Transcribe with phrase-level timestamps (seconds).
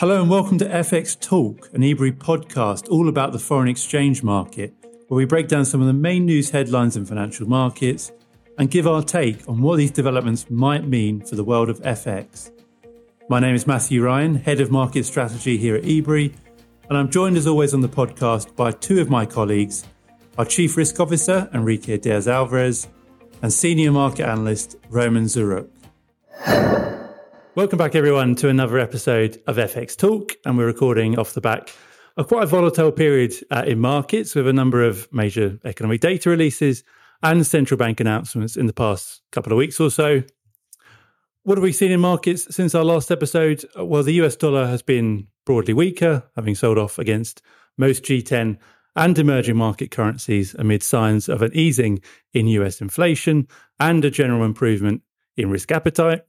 [0.00, 4.72] Hello and welcome to FX Talk, an Ebury podcast all about the foreign exchange market,
[5.08, 8.10] where we break down some of the main news headlines in financial markets
[8.56, 12.50] and give our take on what these developments might mean for the world of FX.
[13.28, 16.32] My name is Matthew Ryan, Head of Market Strategy here at Ebury,
[16.88, 19.84] and I'm joined as always on the podcast by two of my colleagues,
[20.38, 22.88] our Chief Risk Officer, Enrique Diaz Alvarez,
[23.42, 25.68] and Senior Market Analyst, Roman Ziruk.
[27.56, 30.34] Welcome back, everyone, to another episode of FX Talk.
[30.44, 31.74] And we're recording off the back
[32.16, 36.30] of quite a volatile period uh, in markets with a number of major economic data
[36.30, 36.84] releases
[37.24, 40.22] and central bank announcements in the past couple of weeks or so.
[41.42, 43.64] What have we seen in markets since our last episode?
[43.76, 47.42] Well, the US dollar has been broadly weaker, having sold off against
[47.76, 48.58] most G10
[48.94, 52.00] and emerging market currencies amid signs of an easing
[52.32, 53.48] in US inflation
[53.80, 55.02] and a general improvement
[55.36, 56.22] in risk appetite.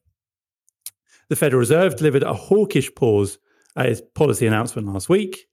[1.32, 3.38] The Federal Reserve delivered a hawkish pause
[3.78, 5.48] at its policy announcement last week.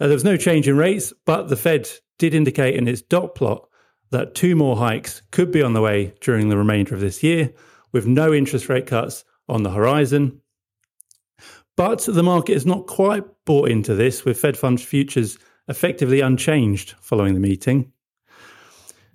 [0.00, 1.86] Uh, there was no change in rates, but the Fed
[2.18, 3.68] did indicate in its dot plot
[4.10, 7.52] that two more hikes could be on the way during the remainder of this year,
[7.92, 10.40] with no interest rate cuts on the horizon.
[11.76, 15.36] But the market is not quite bought into this, with Fed funds futures
[15.68, 17.92] effectively unchanged following the meeting.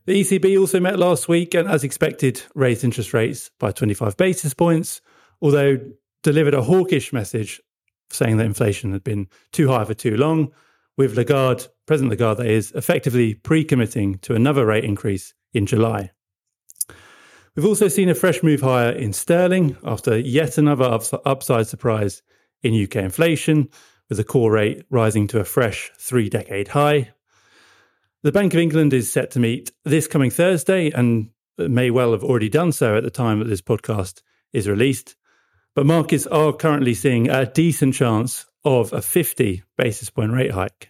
[0.06, 4.54] The ECB also met last week and, as expected, raised interest rates by 25 basis
[4.54, 5.02] points,
[5.42, 5.80] although
[6.24, 7.62] delivered a hawkish message
[8.10, 10.52] saying that inflation had been too high for too long,
[10.98, 16.12] with Lagarde, President Lagarde, that is, effectively pre committing to another rate increase in July.
[17.56, 22.22] We've also seen a fresh move higher in sterling after yet another ups- upside surprise
[22.62, 23.70] in UK inflation,
[24.10, 27.12] with the core rate rising to a fresh three decade high.
[28.24, 32.24] The Bank of England is set to meet this coming Thursday and may well have
[32.24, 34.22] already done so at the time that this podcast
[34.54, 35.16] is released.
[35.78, 40.90] But markets are currently seeing a decent chance of a 50 basis point rate hike.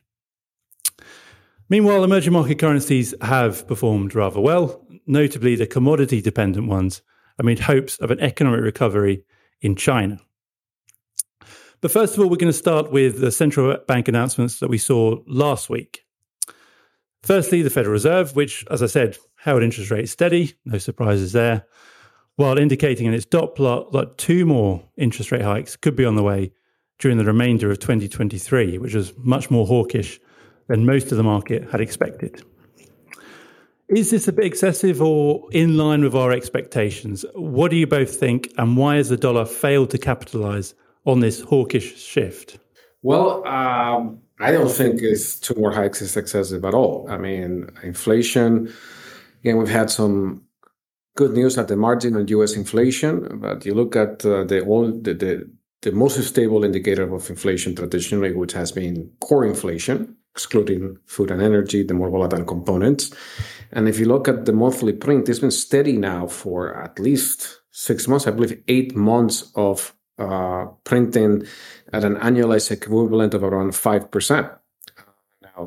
[1.68, 7.02] Meanwhile, emerging market currencies have performed rather well, notably the commodity dependent ones,
[7.38, 9.26] amid hopes of an economic recovery
[9.60, 10.22] in China.
[11.82, 14.78] But first of all, we're going to start with the central bank announcements that we
[14.78, 16.06] saw last week.
[17.24, 21.66] Firstly, the Federal Reserve, which, as I said, held interest rates steady, no surprises there
[22.38, 26.16] while indicating in its dot plot that two more interest rate hikes could be on
[26.16, 26.54] the way
[27.00, 30.20] during the remainder of 2023, which was much more hawkish
[30.68, 32.42] than most of the market had expected.
[33.90, 37.26] Is this a bit excessive or in line with our expectations?
[37.34, 41.42] What do you both think, and why has the dollar failed to capitalize on this
[41.42, 42.60] hawkish shift?
[43.02, 47.08] Well, um, I don't think it's two more hikes is excessive at all.
[47.10, 48.72] I mean, inflation,
[49.40, 50.44] again, we've had some
[51.18, 52.56] good news at the margin on U.S.
[52.56, 54.62] inflation, but you look at uh, the,
[55.02, 55.50] the, the
[55.82, 61.42] the most stable indicator of inflation traditionally, which has been core inflation, excluding food and
[61.42, 63.14] energy, the more volatile components.
[63.72, 67.62] And if you look at the monthly print, it's been steady now for at least
[67.72, 71.46] six months, I believe eight months of uh, printing
[71.94, 74.57] at an annualized equivalent of around 5%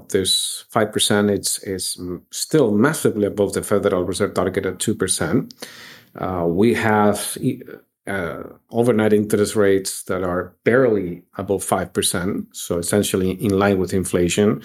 [0.09, 5.53] this 5% is, is still massively above the Federal Reserve target at 2%.
[6.17, 7.37] Uh, we have
[8.07, 14.63] uh, overnight interest rates that are barely above 5%, so essentially in line with inflation.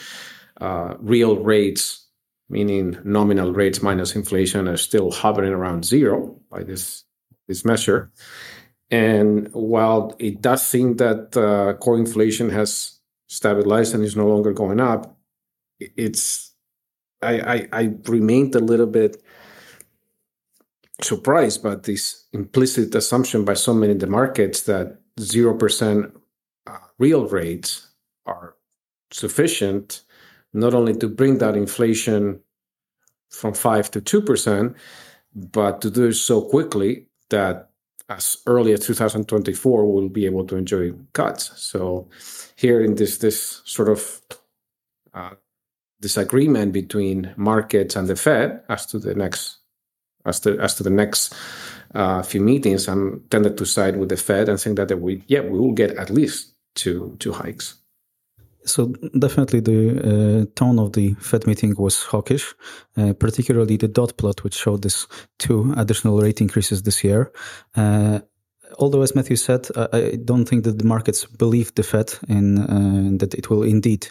[0.59, 2.07] Uh, real rates,
[2.49, 7.03] meaning nominal rates minus inflation, are still hovering around zero by this,
[7.47, 8.11] this measure.
[8.91, 12.94] And while it does seem that uh, core inflation has
[13.27, 15.17] stabilized and is no longer going up,
[15.79, 16.53] it's
[17.21, 19.21] I, I I remained a little bit
[21.01, 26.13] surprised by this implicit assumption by so many in the markets that zero percent
[26.67, 27.89] uh, real rates
[28.25, 28.55] are
[29.11, 30.03] sufficient
[30.53, 32.39] not only to bring that inflation
[33.29, 34.75] from five to two percent,
[35.35, 37.71] but to do it so quickly that
[38.09, 41.51] as early as 2024 we'll be able to enjoy cuts.
[41.61, 42.07] So
[42.55, 44.21] here in this this sort of
[45.13, 45.35] uh,
[46.01, 49.57] disagreement between markets and the Fed as to the next
[50.25, 51.33] as to as to the next
[51.93, 55.41] uh, few meetings, I'm tended to side with the Fed and think that we yeah
[55.41, 57.75] we will get at least two two hikes.
[58.65, 62.53] So definitely the uh, tone of the Fed meeting was hawkish,
[62.97, 65.07] uh, particularly the dot plot, which showed this
[65.37, 67.31] two additional rate increases this year.
[67.75, 68.19] Uh,
[68.79, 72.57] although, as Matthew said, I, I, don't think that the markets believe the Fed in
[72.57, 74.07] uh, that it will indeed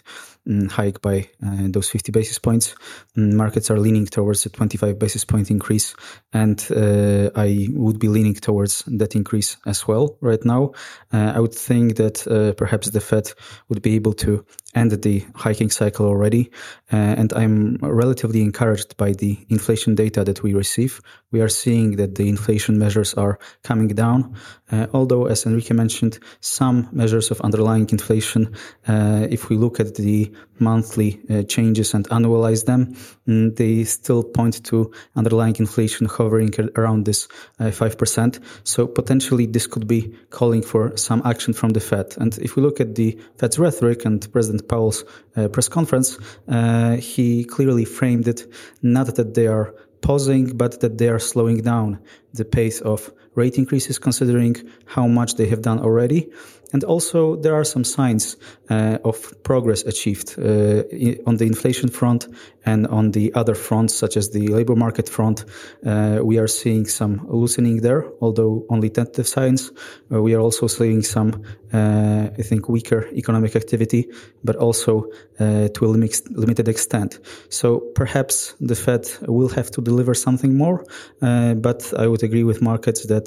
[0.69, 2.75] hike by uh, those 50 basis points.
[3.17, 5.95] Um, markets are leaning towards a 25 basis point increase,
[6.33, 10.71] and uh, I would be leaning towards that increase as well right now.
[11.11, 13.31] Uh, I would think that uh, perhaps the Fed
[13.69, 14.45] would be able to
[14.75, 16.51] end the hiking cycle already,
[16.91, 21.01] uh, and I'm relatively encouraged by the inflation data that we receive.
[21.31, 24.35] We are seeing that the inflation measures are coming down,
[24.71, 28.55] although, as Enrique mentioned, some measures of underlying inflation,
[28.87, 32.95] if we look at the monthly uh, changes and annualize them,
[33.27, 37.27] mm, they still point to underlying inflation hovering around this
[37.59, 38.39] uh, 5%.
[38.63, 42.15] So potentially this could be calling for some action from the Fed.
[42.17, 45.03] And if we look at the Fed's rhetoric and President Powell's
[45.35, 48.51] uh, press conference, uh, he clearly framed it
[48.81, 51.99] not that they are pausing, but that they are slowing down
[52.33, 54.55] the pace of rate increases considering
[54.85, 56.29] how much they have done already.
[56.73, 58.37] And also, there are some signs
[58.69, 60.83] uh, of progress achieved uh,
[61.25, 62.27] on the inflation front
[62.65, 65.45] and on the other fronts, such as the labor market front.
[65.85, 69.71] Uh, we are seeing some loosening there, although only tentative signs.
[70.11, 74.09] Uh, we are also seeing some, uh, I think, weaker economic activity,
[74.43, 75.05] but also
[75.39, 77.19] uh, to a lim- limited extent.
[77.49, 80.83] So perhaps the Fed will have to deliver something more,
[81.21, 83.24] but I would agree with markets that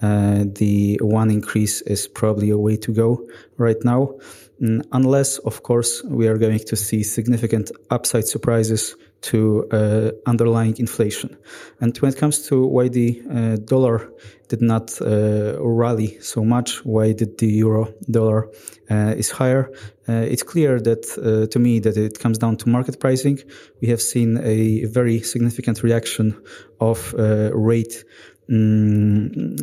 [0.00, 4.14] the one increase is probably a way to go right now,
[4.60, 10.76] mm, unless, of course, we are going to see significant upside surprises to uh, underlying
[10.78, 11.36] inflation.
[11.80, 14.12] And when it comes to why the uh, dollar
[14.48, 18.48] did not uh, rally so much, why did the euro dollar
[18.90, 19.70] uh, is higher,
[20.08, 23.38] uh, it's clear that uh, to me that it comes down to market pricing.
[23.80, 26.40] We have seen a very significant reaction
[26.80, 28.04] of rate
[28.50, 29.56] um,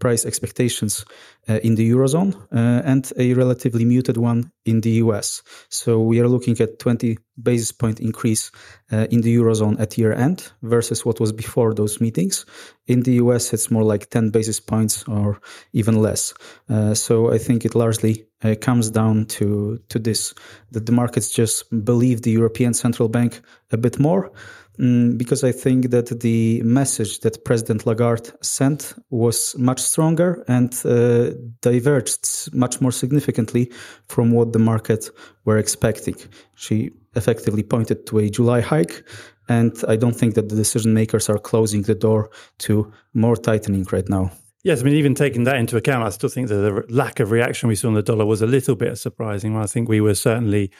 [0.00, 1.04] price expectations
[1.48, 5.42] uh, in the eurozone uh, and a relatively muted one in the US.
[5.68, 8.50] So we are looking at 20 basis point increase
[8.92, 12.46] uh, in the eurozone at year end versus what was before those meetings.
[12.86, 15.40] In the US, it's more like 10 basis points or
[15.72, 16.34] even less.
[16.68, 20.34] Uh, so I think it largely uh, comes down to to this
[20.72, 23.40] that the markets just believe the European Central Bank
[23.72, 24.30] a bit more
[24.78, 30.72] Mm, because I think that the message that President Lagarde sent was much stronger and
[30.84, 31.30] uh,
[31.62, 33.72] diverged much more significantly
[34.08, 35.10] from what the market
[35.44, 36.14] were expecting.
[36.54, 39.04] She effectively pointed to a July hike,
[39.48, 43.86] and I don't think that the decision makers are closing the door to more tightening
[43.90, 44.30] right now.
[44.64, 47.30] Yes, I mean, even taking that into account, I still think that the lack of
[47.30, 49.56] reaction we saw in the dollar was a little bit surprising.
[49.56, 50.70] I think we were certainly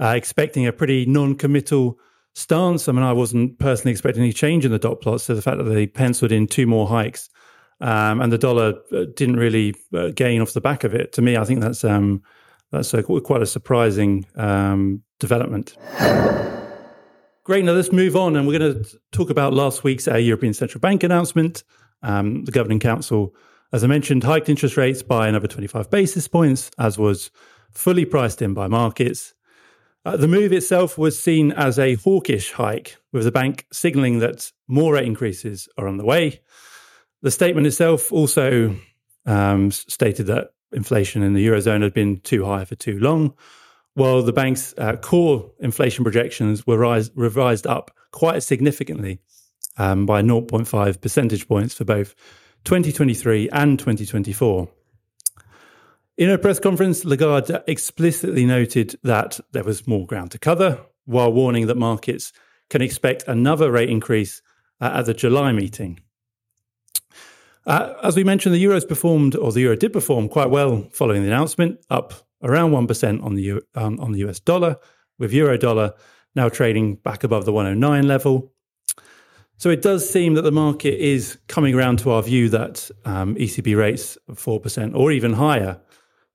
[0.00, 1.98] uh, expecting a pretty non committal
[2.34, 2.88] stance.
[2.88, 5.24] I mean, I wasn't personally expecting any change in the dot plots.
[5.24, 7.28] So the fact that they penciled in two more hikes
[7.80, 11.22] um, and the dollar uh, didn't really uh, gain off the back of it, to
[11.22, 12.22] me, I think that's um,
[12.70, 15.76] that's a, quite a surprising um, development.
[17.44, 17.64] Great.
[17.64, 20.80] Now let's move on, and we're going to talk about last week's uh, European Central
[20.80, 21.64] Bank announcement.
[22.02, 23.34] Um, the governing council,
[23.72, 27.30] as I mentioned, hiked interest rates by another 25 basis points, as was
[27.70, 29.32] fully priced in by markets.
[30.04, 34.52] Uh, the move itself was seen as a hawkish hike, with the bank signalling that
[34.68, 36.40] more rate increases are on the way.
[37.22, 38.76] The statement itself also
[39.26, 43.34] um, stated that inflation in the Eurozone had been too high for too long,
[43.94, 49.20] while the bank's uh, core inflation projections were rise, revised up quite significantly
[49.76, 52.14] um, by 0.5 percentage points for both
[52.64, 54.68] 2023 and 2024.
[56.16, 61.32] In a press conference, Lagarde explicitly noted that there was more ground to cover, while
[61.32, 62.32] warning that markets
[62.68, 64.42] can expect another rate increase
[64.80, 66.00] uh, at the July meeting.
[67.68, 71.22] Uh, as we mentioned, the euros performed, or the euro did perform quite well following
[71.22, 74.78] the announcement, up around 1% on the, um, on the US dollar,
[75.18, 75.92] with euro dollar
[76.34, 78.54] now trading back above the 109 level.
[79.58, 83.34] So it does seem that the market is coming around to our view that um,
[83.34, 85.78] ECB rates of 4% or even higher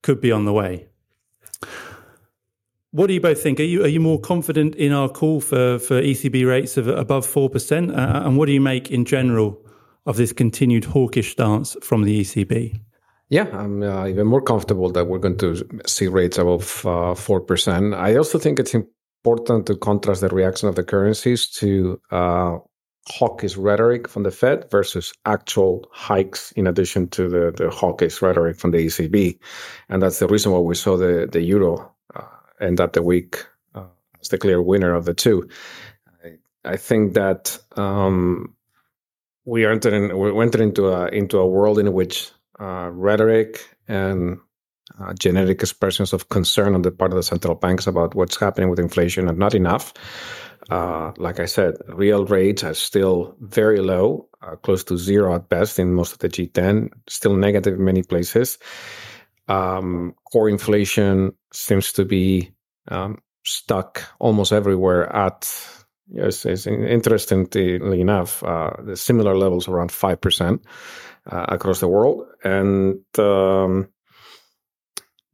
[0.03, 0.87] could be on the way.
[2.91, 3.59] What do you both think?
[3.59, 7.25] Are you are you more confident in our call for, for ECB rates of above
[7.25, 7.89] four percent?
[7.89, 9.62] Uh, and what do you make in general
[10.05, 12.79] of this continued hawkish stance from the ECB?
[13.29, 17.39] Yeah, I'm uh, even more comfortable that we're going to see rates above uh, four
[17.39, 17.93] percent.
[17.93, 22.57] I also think it's important to contrast the reaction of the currencies to uh,
[23.07, 28.57] hawkish rhetoric from the Fed versus actual hikes in addition to the, the hawkish rhetoric
[28.57, 29.37] from the ECB.
[29.89, 32.21] And that's the reason why we saw the, the euro uh,
[32.61, 33.45] end up the week
[33.75, 33.85] uh,
[34.21, 35.49] as the clear winner of the two.
[36.23, 38.55] I, I think that um,
[39.45, 44.39] we are entering we entered into a into a world in which uh, rhetoric and
[44.99, 48.69] uh, genetic expressions of concern on the part of the central banks about what's happening
[48.69, 49.93] with inflation are not enough.
[50.69, 55.49] Uh, like I said, real rates are still very low, uh, close to zero at
[55.49, 58.57] best in most of the G10, still negative in many places.
[59.49, 62.51] Um, core inflation seems to be
[62.87, 65.53] um, stuck almost everywhere at,
[66.07, 70.63] yes, it's interestingly enough, uh, the similar levels around 5%
[71.31, 72.25] uh, across the world.
[72.43, 73.89] And um,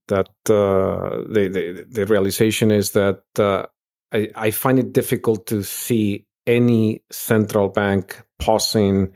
[0.07, 3.65] that uh, the, the, the realization is that uh,
[4.11, 9.13] I, I find it difficult to see any central bank pausing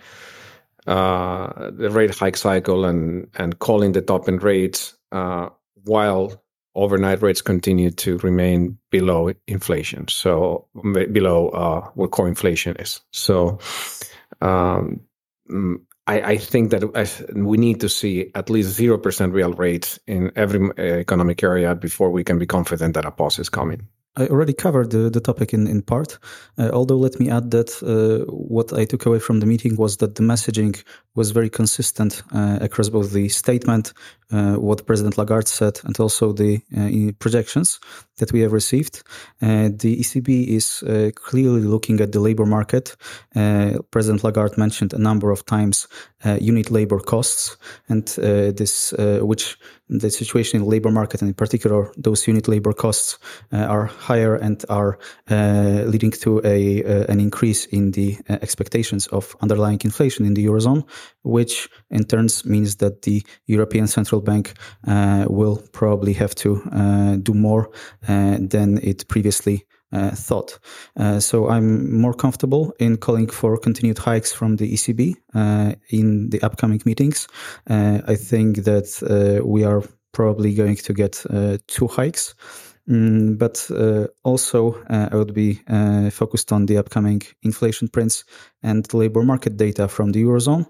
[0.86, 5.50] uh, the rate hike cycle and and calling the top end rates uh,
[5.83, 6.43] while
[6.75, 13.01] overnight rates continue to remain below inflation, so below uh, what core inflation is.
[13.12, 13.60] So.
[14.42, 15.01] Um,
[16.06, 20.70] I, I, think that we need to see at least 0% real rates in every
[20.77, 23.88] uh, economic area before we can be confident that a pause is coming.
[24.15, 26.20] I already covered the, the topic in, in part,
[26.60, 29.98] uh, although let me add that uh, what I took away from the meeting was
[29.98, 30.84] that the messaging
[31.15, 33.93] was very consistent uh, across both the statement,
[34.32, 37.79] uh, what President Lagarde said, and also the uh, projections
[38.17, 39.03] that we have received.
[39.41, 40.84] Uh, the ECB is
[41.15, 42.96] clearly looking at the labor market.
[43.91, 45.88] President Lagarde mentioned a number of times
[46.39, 47.58] unit labor costs,
[47.89, 49.58] and this, which
[49.89, 53.17] the situation in the labor market, and in particular those unit labor costs,
[53.51, 54.98] are higher and are
[55.29, 60.34] uh, leading to a uh, an increase in the uh, expectations of underlying inflation in
[60.34, 60.84] the eurozone,
[61.24, 64.53] which in turns means that the European Central Bank
[65.27, 66.62] will probably have to
[67.24, 67.70] do more
[68.07, 70.57] than it previously uh, thought.
[70.98, 76.29] Uh, so I'm more comfortable in calling for continued hikes from the ECB uh, in
[76.31, 77.27] the upcoming meetings.
[77.67, 81.24] I think that we are probably going to get
[81.67, 82.33] two hikes.
[82.89, 88.25] Mm, but uh, also, uh, I would be uh, focused on the upcoming inflation prints
[88.62, 90.65] and labor market data from the Eurozone.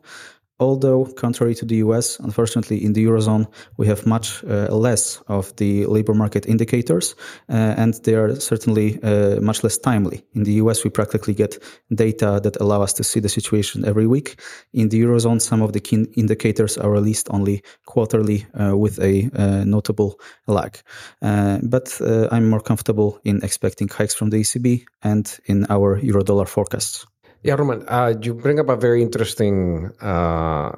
[0.64, 5.54] Although, contrary to the US, unfortunately, in the Eurozone, we have much uh, less of
[5.58, 7.16] the labor market indicators,
[7.50, 10.24] uh, and they are certainly uh, much less timely.
[10.34, 11.62] In the US, we practically get
[11.94, 14.40] data that allow us to see the situation every week.
[14.72, 19.30] In the Eurozone, some of the key indicators are released only quarterly uh, with a
[19.36, 20.80] uh, notable lag.
[21.22, 22.02] Uh, but
[22.32, 27.06] I'm more comfortable in expecting hikes from the ECB and in our Eurodollar forecasts.
[27.44, 30.72] Yeah, Roman, uh, you bring up a very interesting uh,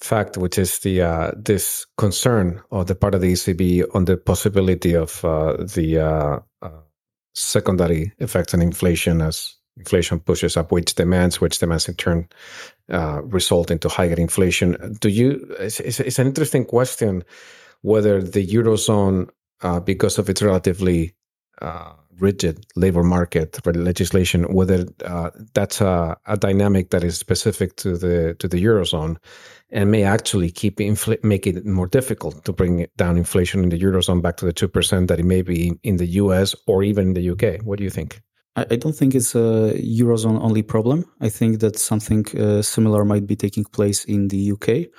[0.00, 4.16] fact, which is the uh, this concern of the part of the ECB on the
[4.16, 6.80] possibility of uh, the uh, uh,
[7.34, 12.28] secondary effects on inflation as inflation pushes up wage demands, which demands in turn
[13.24, 14.96] result into higher inflation.
[15.00, 15.46] Do you?
[15.60, 17.24] It's, it's, an interesting question
[17.82, 19.28] whether the eurozone,
[19.84, 21.14] because of its relatively
[22.18, 28.34] rigid labor market legislation, whether uh, that's a, a, dynamic that is specific to the
[28.38, 29.16] to the eurozone,
[29.70, 33.78] and may actually keep infl- make it more difficult to bring down inflation in the
[33.78, 36.54] eurozone back to the two percent that it may be in the U.S.
[36.66, 37.60] or even in the U.K.
[37.64, 38.20] What do you think?
[38.56, 41.04] I don't think it's a eurozone only problem.
[41.20, 44.92] I think that something uh, similar might be taking place in the UK.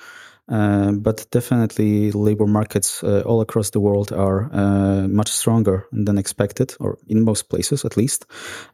[0.48, 6.18] Uh, but definitely, labor markets uh, all across the world are uh, much stronger than
[6.18, 8.26] expected, or in most places at least.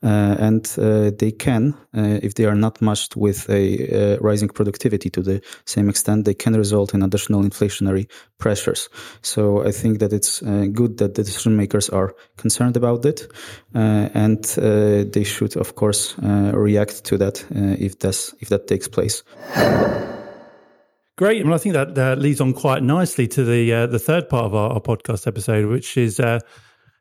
[0.02, 5.23] Uh, and uh, they can, if they are not matched with a rising productivity to
[5.23, 8.07] the same extent, they can result in additional inflationary
[8.38, 8.88] pressures.
[9.23, 13.33] So I think that it's good that the decision makers are concerned about it,
[13.75, 19.23] and they should, of course, react to that if that's if that takes place.
[21.23, 21.45] Great.
[21.45, 24.57] Well, I think that leads on quite nicely to the uh, the third part of
[24.57, 26.41] our, our podcast episode, which is uh,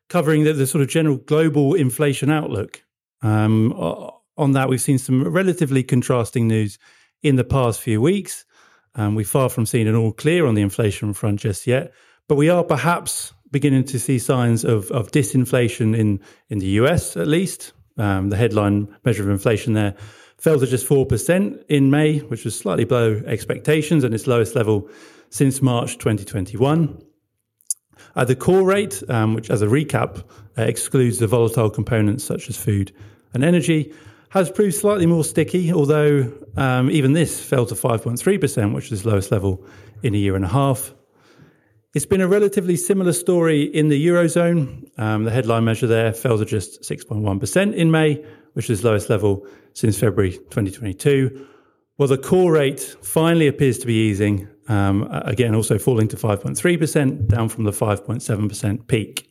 [0.08, 2.84] covering the, the, sort of general global inflation outlook.
[3.22, 6.78] Um, on that, we've seen some relatively contrasting news
[7.24, 8.44] in the past few weeks.
[8.94, 11.92] Um, we're far from seeing it all clear on the inflation front just yet,
[12.28, 17.16] but we are perhaps beginning to see signs of, of disinflation in, in the US,
[17.16, 17.72] at least.
[17.98, 19.96] Um, the headline measure of inflation there
[20.42, 24.88] fell to just 4% in May, which was slightly below expectations and its lowest level
[25.30, 27.00] since March 2021.
[28.16, 30.24] Uh, the core rate, um, which as a recap
[30.58, 32.90] uh, excludes the volatile components such as food
[33.32, 33.94] and energy,
[34.30, 39.30] has proved slightly more sticky, although um, even this fell to 5.3%, which is lowest
[39.30, 39.64] level
[40.02, 40.92] in a year and a half.
[41.94, 44.98] It's been a relatively similar story in the Eurozone.
[44.98, 49.46] Um, the headline measure there fell to just 6.1% in May, which is lowest level
[49.74, 51.46] since February 2022.
[51.98, 57.28] Well, the core rate finally appears to be easing Um, again, also falling to 5.3%,
[57.28, 59.28] down from the 5.7% peak.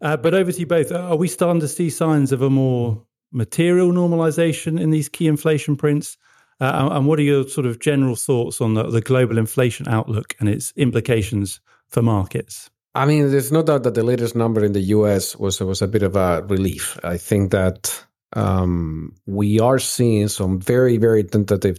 [0.00, 0.92] Uh, but over to you both.
[0.92, 5.76] Are we starting to see signs of a more material normalization in these key inflation
[5.76, 6.18] prints?
[6.62, 10.36] Uh, and what are your sort of general thoughts on the, the, global inflation outlook
[10.38, 12.70] and its implications for markets?
[12.94, 15.34] I mean, there's no doubt that the latest number in the U.S.
[15.34, 16.96] was was a bit of a relief.
[17.02, 18.04] I think that
[18.34, 21.78] um, we are seeing some very very tentative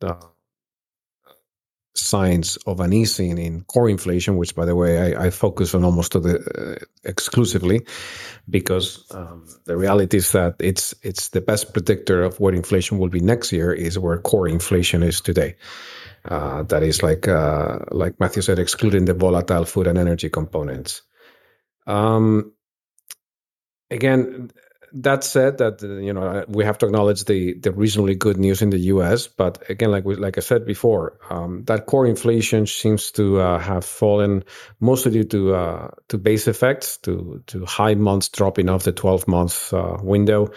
[0.00, 0.14] uh,
[1.94, 5.84] signs of an easing in core inflation, which, by the way, I, I focus on
[5.84, 7.86] almost the, uh, exclusively,
[8.50, 13.08] because um, the reality is that it's it's the best predictor of what inflation will
[13.08, 15.56] be next year is where core inflation is today.
[16.24, 21.02] Uh, that is like uh, like Matthew said, excluding the volatile food and energy components.
[21.86, 22.52] Um,
[23.90, 24.50] again,
[24.94, 28.70] that said, that you know we have to acknowledge the the reasonably good news in
[28.70, 29.26] the U.S.
[29.26, 33.58] But again, like we, like I said before, um, that core inflation seems to uh,
[33.58, 34.44] have fallen
[34.80, 39.26] mostly due to uh, to base effects, to to high months dropping off the 12
[39.26, 40.52] month uh, window.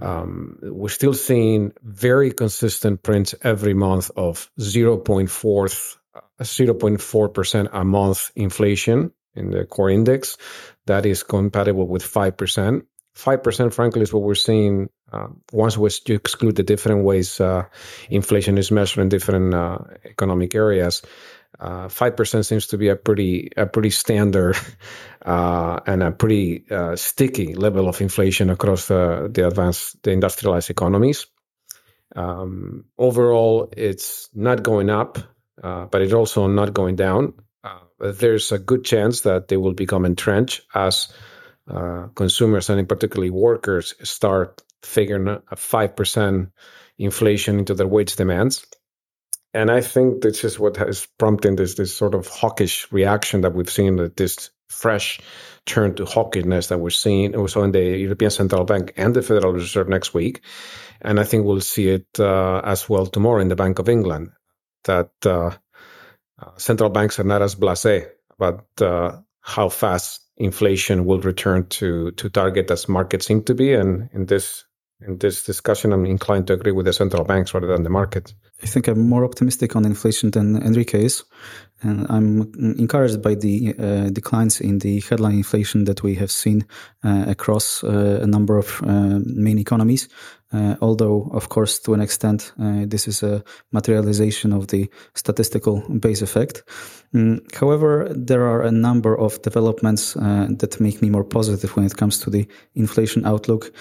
[0.00, 5.96] Um, we're still seeing very consistent prints every month of 0.4
[6.40, 10.36] 0.4% uh, a month inflation in the core index.
[10.86, 12.82] That is compatible with 5%
[13.14, 14.88] five percent, frankly, is what we're seeing.
[15.12, 17.64] Uh, once we exclude the different ways uh,
[18.08, 21.02] inflation is measured in different uh, economic areas,
[21.60, 24.56] uh, five percent seems to be a pretty a pretty standard
[25.26, 30.70] uh, and a pretty uh, sticky level of inflation across the, the advanced the industrialized
[30.70, 31.26] economies.
[32.16, 35.18] Um, overall, it's not going up,
[35.56, 37.34] but it's also not going down.
[37.98, 41.08] there's a good chance that they will become entrenched as
[41.68, 46.50] uh, consumers and in particularly workers start figuring a 5%
[46.98, 48.66] inflation into their wage demands.
[49.54, 53.54] And I think this is what has prompted this, this sort of hawkish reaction that
[53.54, 55.20] we've seen, that this fresh
[55.66, 59.52] turn to hawkishness that we're seeing also in the European Central Bank and the Federal
[59.52, 60.40] Reserve next week.
[61.02, 64.30] And I think we'll see it uh, as well tomorrow in the Bank of England,
[64.84, 65.50] that uh,
[66.40, 72.10] uh central banks are not as blasé about uh, how fast inflation will return to
[72.12, 73.72] to target as markets seem to be.
[73.72, 74.64] And in this
[75.06, 78.32] in this discussion, I'm inclined to agree with the central banks rather than the market.
[78.62, 81.24] I think I'm more optimistic on inflation than Enrique is,
[81.82, 86.64] and I'm encouraged by the uh, declines in the headline inflation that we have seen
[87.04, 90.08] uh, across uh, a number of uh, main economies.
[90.52, 93.42] Uh, although, of course, to an extent, uh, this is a
[93.72, 96.62] materialization of the statistical base effect.
[97.14, 101.96] Mm, however, there are a number of developments that make me more positive when it
[101.96, 103.72] comes to the inflation outlook,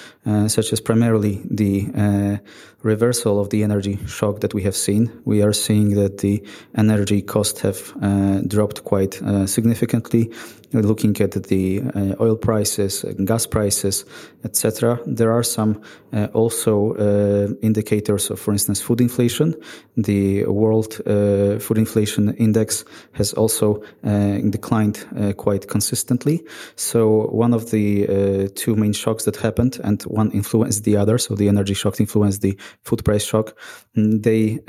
[0.47, 2.39] such as primarily the
[2.83, 5.11] reversal of the energy shock that we have seen.
[5.25, 10.31] We are seeing that the energy costs have Uh, dropped quite uh, significantly
[10.73, 14.05] looking at the uh, oil prices, gas prices,
[14.43, 14.99] etc.
[15.05, 15.81] There are some
[16.13, 19.55] uh, also uh, indicators of, for instance, food inflation.
[19.97, 25.05] The World uh, Food Inflation Index has also declined
[25.37, 26.43] quite consistently.
[26.75, 31.17] So one of the two main shocks that happened, and one influenced the other.
[31.17, 33.57] So the energy shock influenced the food price shock.
[33.95, 34.59] They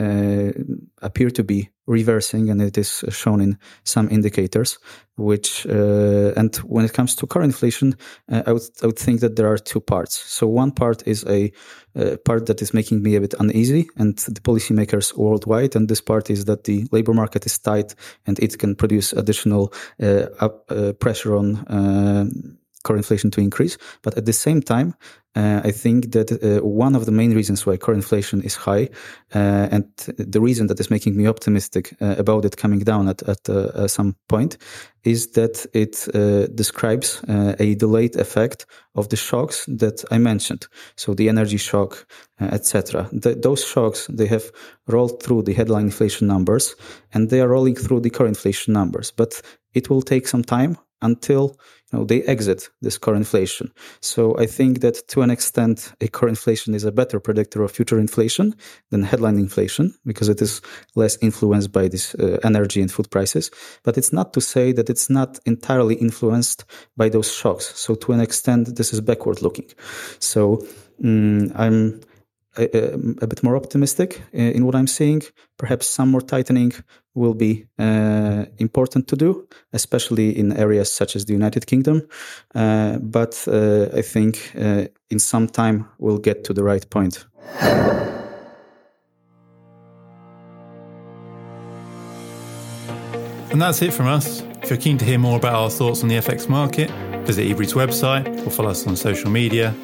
[1.03, 4.79] appear to be reversing, and it is shown in some indicators.
[5.17, 7.97] Which uh, and when it comes to core inflation,
[8.31, 10.15] uh, I would I would think that there are two parts.
[10.17, 11.53] So one part is a
[11.95, 16.01] uh, part that is making me a bit uneasy, and the policymakers worldwide, and this
[16.01, 17.95] part is that the labor market is tight
[18.27, 22.25] and it can produce additional uh, up, uh, pressure on uh,
[22.83, 23.79] core inflation to increase.
[24.03, 24.95] But at the same time,
[25.35, 28.90] uh, I think that uh, one of the main reasons why core inflation is high,
[29.35, 29.85] uh, and
[30.18, 33.88] the reason that is making me optimistic uh, about it coming down at, at uh,
[33.88, 34.59] some point,
[35.05, 40.68] is that it uh, describes a delayed effect of the shocks that I mentioned.
[40.97, 42.07] So the energy shock,
[42.38, 43.09] etc.
[43.12, 44.53] Those shocks they have
[44.87, 46.77] rolled through the headline inflation numbers,
[47.14, 49.11] and they are rolling through the core inflation numbers.
[49.11, 49.40] But
[49.73, 51.57] it will take some time until
[51.93, 53.71] you know, they exit this core inflation.
[54.01, 57.71] So I think that to an extent, a core inflation is a better predictor of
[57.71, 58.55] future inflation
[58.91, 60.62] than headline inflation because it is
[60.95, 63.51] less influenced by this uh, energy and food prices.
[63.83, 66.65] But it's not to say that it's not entirely influenced
[66.97, 67.79] by those shocks.
[67.79, 69.69] So to an extent, this is backward looking.
[70.19, 70.65] So
[71.05, 72.01] um, I'm
[72.57, 75.23] a, a, bit more optimistic in what I'm seeing.
[75.57, 76.73] Perhaps some more tightening
[77.15, 82.03] will be uh, important to do, especially in areas such as the United Kingdom.
[82.55, 87.27] Uh, but uh, I think uh, in some time we'll get to the right point.
[93.51, 94.43] And that's it from us.
[94.62, 96.91] If you're keen to hear more about our thoughts on the FX market,
[97.27, 99.75] visit Ebury's website or follow us on social media.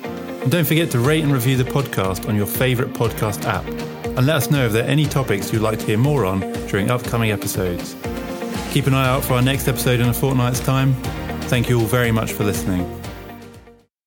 [0.42, 3.66] And don't forget to rate and review the podcast on your favourite podcast app.
[4.04, 6.40] And let us know if there are any topics you'd like to hear more on
[6.68, 7.94] during upcoming episodes.
[8.72, 10.94] Keep an eye out for our next episode in a fortnight's time.
[11.42, 12.97] Thank you all very much for listening.